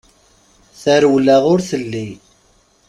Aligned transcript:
Tarewla 0.81 1.35
ur 1.51 1.59
telli. 1.69 2.07